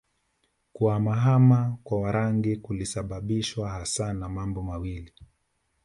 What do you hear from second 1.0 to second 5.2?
hama kwa Warangi kulisababishwa hasa na mambo mawili